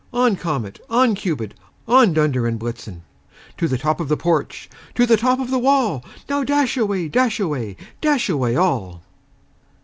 On! 0.11 0.35
Comet, 0.35 0.79
on! 0.89 1.13
Cupid, 1.13 1.53
on! 1.87 2.11
Dunder 2.13 2.47
and 2.47 2.57
Blitzen 2.59 3.01
To 3.57 3.67
the 3.67 3.77
top 3.77 3.99
of 3.99 4.07
the 4.07 4.17
porch, 4.17 4.67
to 4.95 5.05
the 5.05 5.15
top 5.15 5.39
of 5.39 5.51
the 5.51 5.59
wall! 5.59 6.03
Now, 6.27 6.43
dash 6.43 6.75
away, 6.75 7.07
dash 7.07 7.39
away, 7.39 7.77
dash 8.01 8.27
away 8.27 8.55
all!" 8.55 9.03